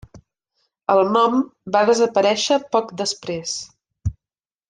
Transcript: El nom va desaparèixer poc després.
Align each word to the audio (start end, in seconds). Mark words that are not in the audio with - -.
El 0.93 1.01
nom 1.17 1.35
va 1.75 1.83
desaparèixer 1.91 2.59
poc 2.77 2.91
després. 3.05 3.55